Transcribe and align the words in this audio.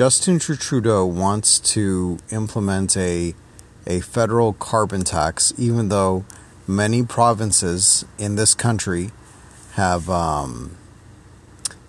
Justin 0.00 0.38
Trudeau 0.38 1.04
wants 1.04 1.58
to 1.74 2.16
implement 2.30 2.96
a 2.96 3.34
a 3.86 4.00
federal 4.00 4.54
carbon 4.54 5.02
tax, 5.02 5.52
even 5.58 5.90
though 5.90 6.24
many 6.66 7.02
provinces 7.02 8.06
in 8.16 8.34
this 8.34 8.54
country 8.54 9.10
have 9.74 10.08
um, 10.08 10.78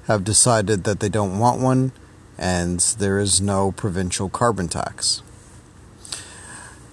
have 0.08 0.26
decided 0.26 0.84
that 0.84 1.00
they 1.00 1.08
don't 1.08 1.40
want 1.40 1.62
one, 1.62 1.94
and 2.38 2.82
there 3.00 3.18
is 3.18 3.40
no 3.40 3.72
provincial 3.72 4.28
carbon 4.28 4.68
tax. 4.68 5.24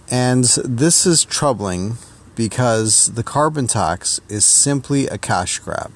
And 0.08 0.44
this 0.64 1.04
is 1.04 1.24
troubling 1.24 1.94
because 2.36 3.14
the 3.14 3.24
carbon 3.24 3.66
tax 3.66 4.20
is 4.28 4.44
simply 4.44 5.08
a 5.08 5.18
cash 5.18 5.58
grab. 5.58 5.90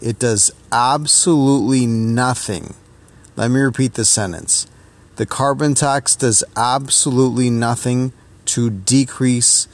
It 0.00 0.18
does 0.18 0.52
absolutely 0.72 1.84
nothing. 1.84 2.76
Let 3.36 3.50
me 3.50 3.60
repeat 3.60 3.94
the 3.94 4.04
sentence. 4.04 4.66
The 5.16 5.26
carbon 5.26 5.74
tax 5.74 6.16
does 6.16 6.42
absolutely 6.56 7.50
nothing 7.50 8.12
to 8.46 8.70
decrease 8.70 9.68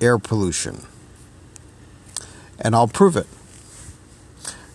air 0.00 0.18
pollution. 0.18 0.86
And 2.60 2.74
I'll 2.74 2.88
prove 2.88 3.16
it. 3.16 3.26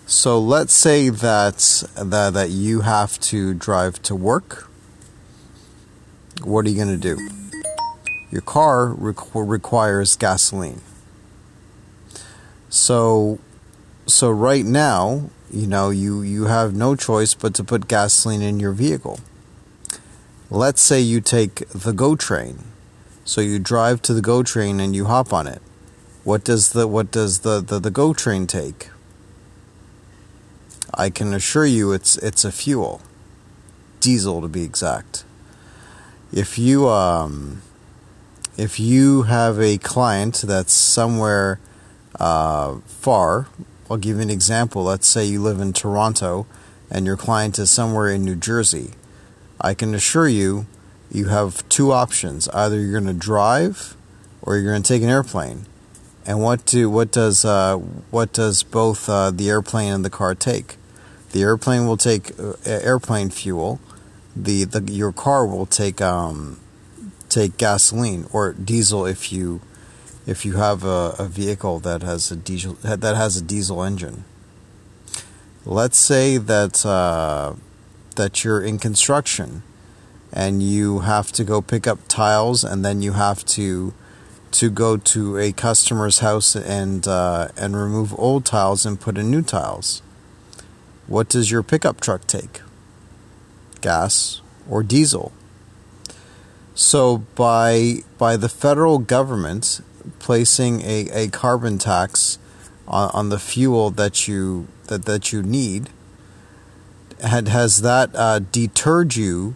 So 0.05 0.39
let's 0.39 0.73
say 0.73 1.09
that, 1.09 1.83
that, 1.95 2.33
that 2.33 2.49
you 2.49 2.81
have 2.81 3.19
to 3.21 3.53
drive 3.53 4.01
to 4.03 4.15
work. 4.15 4.69
What 6.43 6.65
are 6.65 6.69
you 6.69 6.75
going 6.75 6.99
to 6.99 7.15
do? 7.15 7.17
Your 8.29 8.41
car 8.41 8.87
requ- 8.89 9.47
requires 9.47 10.15
gasoline. 10.15 10.81
So 12.69 13.39
so 14.05 14.29
right 14.29 14.65
now, 14.65 15.29
you 15.53 15.67
know, 15.67 15.91
you, 15.91 16.21
you 16.21 16.45
have 16.45 16.75
no 16.75 16.95
choice 16.95 17.35
but 17.35 17.53
to 17.55 17.63
put 17.63 17.87
gasoline 17.87 18.41
in 18.41 18.59
your 18.59 18.71
vehicle. 18.71 19.19
Let's 20.49 20.81
say 20.81 20.99
you 20.99 21.21
take 21.21 21.67
the 21.69 21.93
GO 21.93 22.15
train. 22.15 22.63
So 23.23 23.39
you 23.39 23.59
drive 23.59 24.01
to 24.03 24.13
the 24.13 24.21
GO 24.21 24.43
train 24.43 24.79
and 24.79 24.95
you 24.95 25.05
hop 25.05 25.31
on 25.31 25.47
it. 25.47 25.61
What 26.23 26.43
does 26.43 26.71
the 26.71 26.87
what 26.87 27.11
does 27.11 27.39
the, 27.39 27.61
the, 27.61 27.79
the 27.79 27.91
GO 27.91 28.13
train 28.13 28.47
take? 28.47 28.89
I 30.93 31.09
can 31.09 31.33
assure 31.33 31.65
you 31.65 31.91
it's 31.91 32.17
it's 32.17 32.43
a 32.43 32.51
fuel. 32.51 33.01
Diesel 33.99 34.41
to 34.41 34.47
be 34.47 34.63
exact. 34.63 35.23
If 36.31 36.57
you 36.57 36.89
um 36.89 37.61
if 38.57 38.79
you 38.79 39.23
have 39.23 39.59
a 39.59 39.77
client 39.77 40.43
that's 40.45 40.73
somewhere 40.73 41.59
uh, 42.19 42.75
far, 42.85 43.47
I'll 43.89 43.97
give 43.97 44.17
you 44.17 44.21
an 44.21 44.29
example. 44.29 44.83
Let's 44.83 45.07
say 45.07 45.25
you 45.25 45.41
live 45.41 45.59
in 45.59 45.73
Toronto 45.73 46.45
and 46.89 47.05
your 47.05 47.17
client 47.17 47.59
is 47.59 47.69
somewhere 47.69 48.09
in 48.09 48.23
New 48.23 48.35
Jersey. 48.35 48.91
I 49.59 49.73
can 49.73 49.93
assure 49.93 50.27
you, 50.27 50.65
you 51.11 51.27
have 51.27 51.67
two 51.69 51.91
options. 51.91 52.47
Either 52.49 52.79
you're 52.79 52.99
going 52.99 53.13
to 53.13 53.19
drive 53.19 53.95
or 54.41 54.57
you're 54.57 54.71
going 54.71 54.83
to 54.83 54.87
take 54.87 55.03
an 55.03 55.09
airplane. 55.09 55.65
And 56.25 56.41
what 56.41 56.65
do 56.65 56.89
what 56.89 57.11
does 57.11 57.43
uh, 57.43 57.77
what 57.77 58.31
does 58.31 58.63
both 58.63 59.09
uh, 59.09 59.29
the 59.31 59.49
airplane 59.49 59.91
and 59.91 60.05
the 60.05 60.09
car 60.09 60.33
take? 60.33 60.77
The 61.33 61.41
airplane 61.41 61.85
will 61.85 61.97
take 61.97 62.39
uh, 62.39 62.53
airplane 62.65 63.29
fuel. 63.29 63.81
The, 64.35 64.63
the 64.63 64.91
your 64.91 65.11
car 65.11 65.45
will 65.45 65.65
take 65.65 65.99
um, 65.99 66.59
take 67.27 67.57
gasoline 67.57 68.25
or 68.31 68.53
diesel 68.53 69.05
if 69.05 69.33
you 69.33 69.59
if 70.25 70.45
you 70.45 70.53
have 70.53 70.83
a, 70.83 71.15
a 71.19 71.25
vehicle 71.25 71.79
that 71.79 72.01
has 72.01 72.31
a 72.31 72.35
diesel 72.35 72.73
that 72.83 73.15
has 73.15 73.37
a 73.37 73.41
diesel 73.41 73.83
engine. 73.83 74.23
Let's 75.65 75.97
say 75.97 76.37
that 76.37 76.85
uh, 76.85 77.53
that 78.15 78.43
you're 78.43 78.61
in 78.61 78.79
construction 78.79 79.63
and 80.31 80.63
you 80.63 80.99
have 80.99 81.31
to 81.33 81.43
go 81.43 81.61
pick 81.61 81.87
up 81.87 81.99
tiles 82.07 82.63
and 82.63 82.83
then 82.83 83.01
you 83.01 83.13
have 83.13 83.45
to 83.45 83.93
to 84.51 84.69
go 84.69 84.97
to 84.97 85.37
a 85.37 85.51
customer's 85.51 86.19
house 86.19 86.55
and 86.55 87.07
uh, 87.07 87.49
and 87.57 87.75
remove 87.75 88.17
old 88.19 88.45
tiles 88.45 88.85
and 88.85 88.99
put 88.99 89.17
in 89.17 89.29
new 89.29 89.41
tiles. 89.41 90.01
What 91.07 91.27
does 91.27 91.51
your 91.51 91.63
pickup 91.63 91.99
truck 91.99 92.27
take? 92.27 92.61
Gas 93.81 94.41
or 94.69 94.83
diesel? 94.83 95.33
So 96.75 97.19
by 97.35 98.03
by 98.17 98.37
the 98.37 98.49
federal 98.49 98.99
government 98.99 99.81
placing 100.19 100.81
a, 100.81 101.09
a 101.11 101.27
carbon 101.29 101.77
tax 101.77 102.37
on, 102.87 103.09
on 103.13 103.29
the 103.29 103.39
fuel 103.39 103.89
that 103.91 104.27
you 104.27 104.67
that, 104.87 105.05
that 105.05 105.31
you 105.31 105.41
need 105.41 105.89
had 107.21 107.47
has 107.47 107.81
that 107.81 108.11
uh, 108.15 108.39
deterred 108.39 109.15
you 109.15 109.55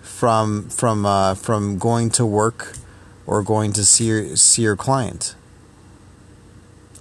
from 0.00 0.68
from 0.68 1.04
uh, 1.04 1.34
from 1.34 1.78
going 1.78 2.10
to 2.10 2.24
work 2.24 2.74
or 3.26 3.42
going 3.42 3.72
to 3.72 3.84
see 3.84 4.06
your, 4.06 4.36
see 4.36 4.62
your 4.62 4.76
client? 4.76 5.34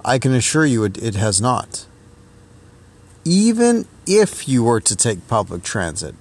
I 0.03 0.19
can 0.19 0.33
assure 0.33 0.65
you 0.65 0.83
it, 0.83 0.97
it 0.97 1.15
has 1.15 1.41
not. 1.41 1.85
Even 3.23 3.85
if 4.07 4.47
you 4.47 4.63
were 4.63 4.81
to 4.81 4.95
take 4.95 5.27
public 5.27 5.63
transit, 5.63 6.15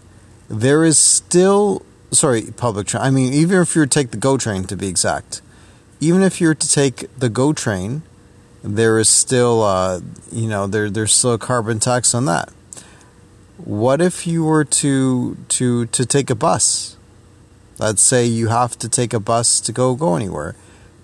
there 0.48 0.84
is 0.84 0.98
still 0.98 1.84
sorry 2.12 2.50
public 2.56 2.86
transit. 2.86 3.06
I 3.06 3.10
mean, 3.10 3.32
even 3.32 3.60
if 3.60 3.74
you 3.74 3.80
were 3.80 3.86
to 3.86 3.98
take 3.98 4.10
the 4.10 4.16
GO 4.16 4.36
train 4.36 4.64
to 4.64 4.76
be 4.76 4.88
exact, 4.88 5.40
even 6.00 6.22
if 6.22 6.40
you're 6.40 6.54
to 6.54 6.68
take 6.68 7.14
the 7.16 7.28
GO 7.28 7.52
train, 7.52 8.02
there 8.62 8.98
is 8.98 9.08
still, 9.08 9.62
uh, 9.62 10.00
you 10.32 10.48
know, 10.48 10.66
there 10.66 10.90
there's 10.90 11.12
still 11.12 11.34
a 11.34 11.38
carbon 11.38 11.78
tax 11.78 12.14
on 12.14 12.24
that. 12.24 12.50
What 13.58 14.00
if 14.00 14.26
you 14.26 14.44
were 14.44 14.64
to 14.64 15.36
to 15.48 15.86
to 15.86 16.06
take 16.06 16.30
a 16.30 16.34
bus? 16.34 16.96
Let's 17.78 18.02
say 18.02 18.24
you 18.26 18.48
have 18.48 18.78
to 18.78 18.88
take 18.88 19.14
a 19.14 19.20
bus 19.20 19.60
to 19.60 19.72
go 19.72 19.94
go 19.94 20.16
anywhere. 20.16 20.54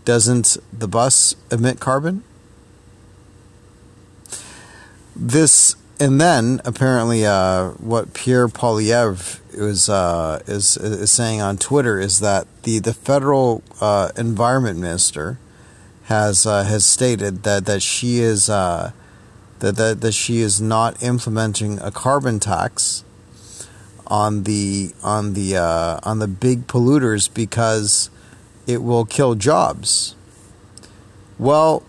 Doesn't 0.05 0.57
the 0.73 0.89
bus 0.89 1.35
emit 1.51 1.81
carbon? 1.81 2.23
This 5.15 5.77
and 5.99 6.21
then 6.21 6.61
apparently, 6.65 7.25
uh, 7.25 7.71
what 7.73 8.13
Pierre 8.13 8.49
Poilievre 8.49 9.41
is, 9.55 9.89
uh, 9.89 10.43
is 10.47 10.77
is 10.77 11.11
saying 11.11 11.41
on 11.41 11.57
Twitter 11.57 11.99
is 11.99 12.21
that 12.21 12.47
the 12.65 12.79
the 12.79 12.93
federal 12.93 13.63
uh, 13.81 14.11
environment 14.17 14.79
minister 14.79 15.39
has 16.05 16.45
uh, 16.45 16.65
has 16.65 16.85
stated 16.85 17.45
that 17.45 17.65
that 17.65 17.83
she 17.83 18.21
is 18.21 18.51
uh, 18.51 18.93
that, 19.61 19.77
that 19.77 20.03
that 20.03 20.13
she 20.13 20.41
is 20.41 20.61
not 20.61 21.03
implementing 21.03 21.79
a 21.81 21.91
carbon 21.91 22.41
tax 22.41 23.03
on 24.07 24.43
the 24.43 24.93
on 25.03 25.33
the 25.33 25.57
uh, 25.57 25.99
on 26.03 26.19
the 26.19 26.29
big 26.29 26.67
polluters 26.67 27.33
because 27.33 28.11
it 28.67 28.83
will 28.83 29.07
kill 29.07 29.35
jobs. 29.35 30.15
Well, 31.39 31.83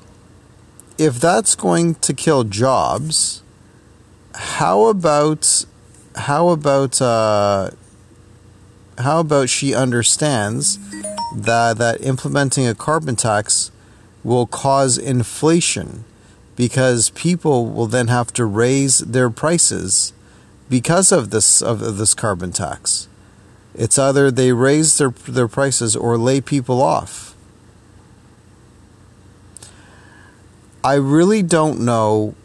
if 0.97 1.19
that's 1.19 1.55
going 1.55 1.95
to 1.95 2.13
kill 2.13 2.45
jobs 2.45 3.43
how 4.37 4.85
about 4.85 5.65
how 6.15 6.49
about 6.49 7.01
uh, 7.01 7.71
how 8.99 9.19
about 9.19 9.49
she 9.49 9.73
understands 9.73 10.77
that 11.35 11.77
that 11.77 12.01
implementing 12.01 12.67
a 12.67 12.75
carbon 12.75 13.15
tax 13.15 13.71
will 14.23 14.45
cause 14.45 14.97
inflation 14.97 16.03
because 16.55 17.09
people 17.11 17.67
will 17.67 17.87
then 17.87 18.07
have 18.07 18.31
to 18.33 18.45
raise 18.45 18.99
their 18.99 19.29
prices 19.29 20.13
because 20.69 21.11
of 21.11 21.31
this 21.31 21.61
of 21.61 21.97
this 21.97 22.13
carbon 22.13 22.51
tax. 22.51 23.07
It's 23.73 23.97
either 23.97 24.29
they 24.29 24.53
raise 24.53 24.97
their 24.97 25.09
their 25.09 25.47
prices 25.47 25.95
or 25.95 26.17
lay 26.17 26.41
people 26.41 26.81
off. 26.81 27.35
I 30.83 30.93
really 30.93 31.41
don't 31.41 31.79
know 31.81 32.35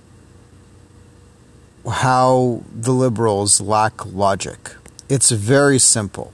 how 1.91 2.63
the 2.73 2.93
liberals 2.93 3.61
lack 3.61 4.07
logic. 4.07 4.73
It's 5.09 5.31
very 5.31 5.79
simple. 5.79 6.33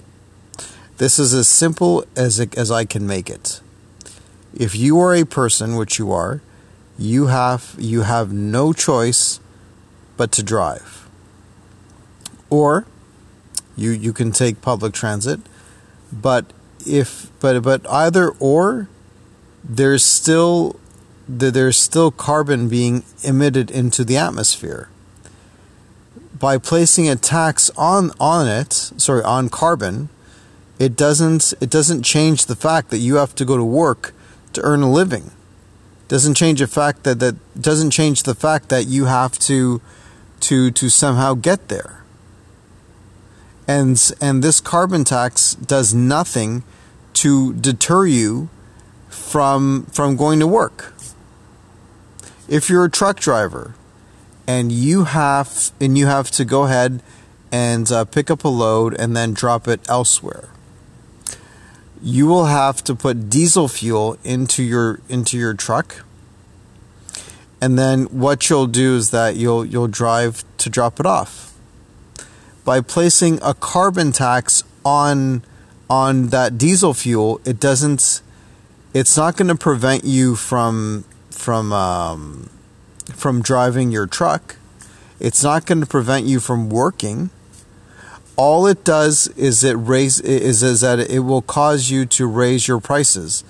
This 0.98 1.18
is 1.18 1.32
as 1.32 1.48
simple 1.48 2.04
as 2.16 2.40
as 2.40 2.70
I 2.70 2.84
can 2.84 3.06
make 3.06 3.30
it. 3.30 3.60
If 4.54 4.74
you 4.74 4.98
are 5.00 5.14
a 5.14 5.24
person, 5.24 5.76
which 5.76 5.98
you 5.98 6.12
are, 6.12 6.40
you 6.98 7.26
have 7.26 7.74
you 7.78 8.02
have 8.02 8.32
no 8.32 8.72
choice 8.72 9.40
but 10.16 10.32
to 10.32 10.42
drive. 10.42 11.08
Or 12.50 12.86
you 13.76 13.90
you 13.90 14.12
can 14.12 14.32
take 14.32 14.60
public 14.60 14.92
transit, 14.92 15.40
but 16.12 16.52
if 16.84 17.30
but 17.40 17.62
but 17.62 17.88
either 17.90 18.30
or 18.40 18.88
there's 19.62 20.04
still 20.04 20.78
there's 21.28 21.78
still 21.78 22.10
carbon 22.10 22.68
being 22.68 23.04
emitted 23.22 23.70
into 23.70 24.02
the 24.04 24.16
atmosphere 24.16 24.88
by 26.38 26.58
placing 26.58 27.08
a 27.08 27.16
tax 27.16 27.70
on 27.76 28.12
on 28.20 28.46
it, 28.48 28.72
sorry, 28.72 29.22
on 29.22 29.48
carbon, 29.48 30.08
it 30.78 30.96
doesn't 30.96 31.54
it 31.60 31.70
doesn't 31.70 32.02
change 32.02 32.46
the 32.46 32.56
fact 32.56 32.90
that 32.90 32.98
you 32.98 33.16
have 33.16 33.34
to 33.36 33.44
go 33.44 33.56
to 33.56 33.64
work 33.64 34.14
to 34.52 34.60
earn 34.62 34.82
a 34.82 34.90
living. 34.90 35.30
Doesn't 36.08 36.34
change 36.34 36.60
the 36.60 36.66
fact 36.66 37.02
that 37.04 37.18
that 37.20 37.36
doesn't 37.60 37.90
change 37.90 38.22
the 38.22 38.34
fact 38.34 38.68
that 38.68 38.86
you 38.86 39.06
have 39.06 39.38
to 39.40 39.80
to 40.40 40.70
to 40.70 40.88
somehow 40.88 41.34
get 41.34 41.68
there. 41.68 42.04
and 43.68 44.12
and 44.20 44.42
this 44.42 44.60
carbon 44.60 45.04
tax 45.04 45.54
does 45.56 45.92
nothing 45.92 46.62
to 47.12 47.52
deter 47.54 48.06
you 48.06 48.48
from 49.08 49.84
from 49.92 50.16
going 50.16 50.40
to 50.40 50.46
work. 50.46 50.94
If 52.48 52.70
you're 52.70 52.86
a 52.86 52.90
truck 52.90 53.20
driver 53.20 53.74
and 54.48 54.72
you 54.72 55.04
have 55.04 55.70
and 55.80 55.96
you 55.96 56.06
have 56.06 56.30
to 56.32 56.44
go 56.44 56.64
ahead 56.64 57.00
and 57.52 57.92
uh, 57.92 58.04
pick 58.04 58.30
up 58.30 58.42
a 58.42 58.48
load 58.48 58.98
and 58.98 59.16
then 59.16 59.32
drop 59.32 59.68
it 59.68 59.80
elsewhere, 59.88 60.48
you 62.02 62.26
will 62.26 62.46
have 62.46 62.82
to 62.84 62.94
put 62.96 63.30
diesel 63.30 63.68
fuel 63.68 64.18
into 64.24 64.64
your 64.64 65.00
into 65.08 65.38
your 65.38 65.54
truck. 65.54 66.04
And 67.60 67.78
then 67.78 68.04
what 68.04 68.48
you'll 68.48 68.66
do 68.66 68.96
is 68.96 69.10
that 69.10 69.36
you'll 69.36 69.64
you'll 69.64 69.88
drive 69.88 70.42
to 70.58 70.70
drop 70.70 70.98
it 70.98 71.06
off 71.06 71.48
by 72.68 72.82
placing 72.82 73.38
a 73.42 73.54
carbon 73.54 74.12
tax 74.12 74.62
on 74.84 75.42
on 75.88 76.26
that 76.28 76.58
diesel 76.58 76.92
fuel, 76.92 77.40
it 77.46 77.58
doesn't. 77.58 78.20
It's 78.92 79.16
not 79.16 79.38
going 79.38 79.48
to 79.48 79.54
prevent 79.54 80.04
you 80.04 80.36
from 80.36 81.04
from 81.30 81.72
um, 81.72 82.50
from 83.14 83.42
driving 83.42 83.90
your 83.90 84.06
truck. 84.06 84.56
It's 85.20 85.42
not 85.42 85.66
going 85.66 85.80
to 85.80 85.86
prevent 85.86 86.26
you 86.26 86.40
from 86.40 86.68
working. 86.68 87.30
All 88.36 88.66
it 88.66 88.84
does 88.84 89.26
is 89.28 89.64
it 89.64 89.72
raise 89.72 90.20
is, 90.20 90.62
is 90.62 90.80
that 90.82 91.00
it 91.00 91.20
will 91.20 91.42
cause 91.42 91.90
you 91.90 92.06
to 92.06 92.26
raise 92.26 92.68
your 92.68 92.80
prices. 92.80 93.42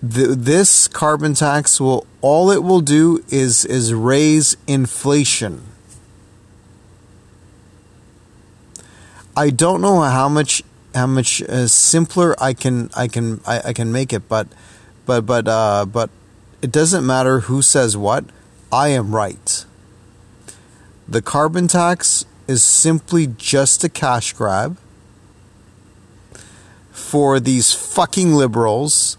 The, 0.00 0.28
this 0.28 0.86
carbon 0.86 1.34
tax 1.34 1.80
will 1.80 2.06
all 2.20 2.50
it 2.50 2.62
will 2.62 2.80
do 2.80 3.24
is 3.28 3.64
is 3.64 3.92
raise 3.92 4.56
inflation. 4.66 5.62
I 9.36 9.50
don't 9.50 9.80
know 9.80 10.00
how 10.02 10.28
much 10.28 10.62
how 10.94 11.06
much 11.08 11.42
uh, 11.42 11.66
simpler 11.66 12.36
I 12.40 12.52
can 12.52 12.90
I 12.96 13.08
can 13.08 13.40
I, 13.46 13.60
I, 13.66 13.72
can 13.72 13.90
make 13.90 14.12
it, 14.12 14.28
but 14.28 14.46
but 15.06 15.22
but 15.22 15.48
uh, 15.48 15.86
but 15.86 16.10
it 16.62 16.70
doesn't 16.70 17.04
matter 17.04 17.40
who 17.40 17.62
says 17.62 17.96
what. 17.96 18.24
I 18.74 18.88
am 18.88 19.14
right. 19.14 19.64
The 21.06 21.22
carbon 21.22 21.68
tax 21.68 22.24
is 22.48 22.64
simply 22.64 23.28
just 23.28 23.84
a 23.84 23.88
cash 23.88 24.32
grab 24.32 24.78
for 26.90 27.38
these 27.38 27.72
fucking 27.72 28.32
liberals. 28.34 29.16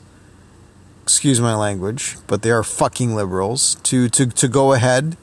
Excuse 1.04 1.40
my 1.40 1.56
language, 1.56 2.18
but 2.28 2.42
they 2.42 2.52
are 2.52 2.64
fucking 2.64 3.16
liberals 3.16 3.76
to 3.84 4.10
to, 4.10 4.26
to 4.26 4.50
go 4.50 4.74
ahead 4.74 5.16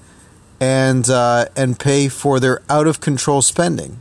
and 0.59 1.11
uh, 1.11 1.45
and 1.55 1.79
pay 1.79 2.09
for 2.09 2.41
their 2.41 2.63
out 2.71 2.87
of 2.87 3.01
control 3.01 3.43
spending. 3.43 4.01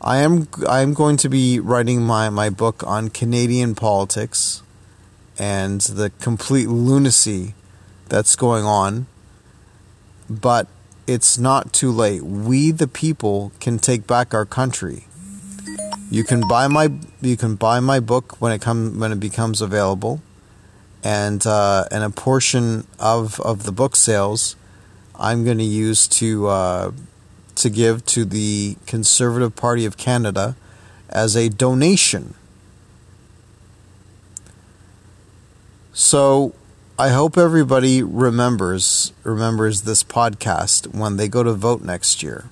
I 0.00 0.18
am 0.18 0.46
I'm 0.68 0.94
going 0.94 1.16
to 1.16 1.28
be 1.28 1.58
writing 1.58 2.02
my, 2.02 2.30
my 2.30 2.50
book 2.50 2.84
on 2.86 3.08
Canadian 3.08 3.74
politics 3.74 4.62
and 5.38 5.80
the 5.80 6.10
complete 6.20 6.68
lunacy 6.68 7.54
that's 8.08 8.36
going 8.36 8.64
on. 8.64 9.06
But 10.28 10.68
it's 11.06 11.38
not 11.38 11.72
too 11.72 11.90
late. 11.90 12.22
We 12.22 12.70
the 12.72 12.88
people 12.88 13.52
can 13.60 13.78
take 13.78 14.06
back 14.06 14.34
our 14.34 14.44
country. 14.44 15.06
You 16.10 16.24
can 16.24 16.46
buy 16.48 16.68
my 16.68 16.92
you 17.20 17.36
can 17.36 17.56
buy 17.56 17.80
my 17.80 18.00
book 18.00 18.40
when 18.40 18.52
it 18.52 18.60
come 18.60 18.98
when 18.98 19.12
it 19.12 19.20
becomes 19.20 19.60
available, 19.60 20.20
and 21.02 21.44
uh, 21.46 21.84
and 21.90 22.02
a 22.02 22.10
portion 22.10 22.86
of 22.98 23.40
of 23.40 23.64
the 23.64 23.72
book 23.72 23.96
sales, 23.96 24.56
I'm 25.18 25.44
going 25.44 25.58
to 25.58 25.64
use 25.64 26.06
to 26.08 26.46
uh, 26.48 26.92
to 27.56 27.70
give 27.70 28.04
to 28.06 28.24
the 28.24 28.76
Conservative 28.86 29.56
Party 29.56 29.84
of 29.84 29.96
Canada 29.96 30.56
as 31.08 31.36
a 31.36 31.48
donation. 31.48 32.34
So 35.98 36.52
I 36.98 37.08
hope 37.08 37.38
everybody 37.38 38.02
remembers 38.02 39.14
remembers 39.24 39.82
this 39.82 40.04
podcast 40.04 40.94
when 40.94 41.16
they 41.16 41.26
go 41.26 41.42
to 41.42 41.54
vote 41.54 41.80
next 41.80 42.22
year. 42.22 42.50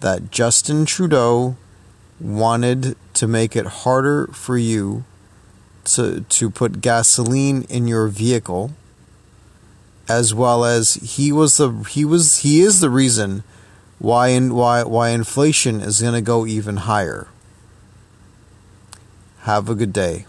That 0.00 0.30
Justin 0.30 0.86
Trudeau 0.86 1.58
wanted 2.18 2.96
to 3.12 3.28
make 3.28 3.54
it 3.54 3.66
harder 3.66 4.28
for 4.28 4.56
you 4.56 5.04
to 5.84 6.22
to 6.22 6.48
put 6.48 6.80
gasoline 6.80 7.64
in 7.68 7.86
your 7.86 8.08
vehicle 8.08 8.70
as 10.08 10.32
well 10.32 10.64
as 10.64 10.94
he 10.94 11.30
was 11.30 11.58
the 11.58 11.70
he 11.90 12.06
was 12.06 12.38
he 12.38 12.62
is 12.62 12.80
the 12.80 12.88
reason 12.88 13.44
why 13.98 14.28
in, 14.28 14.54
why 14.54 14.82
why 14.82 15.10
inflation 15.10 15.82
is 15.82 16.00
going 16.00 16.14
to 16.14 16.22
go 16.22 16.46
even 16.46 16.78
higher. 16.78 17.28
Have 19.40 19.68
a 19.68 19.74
good 19.74 19.92
day. 19.92 20.24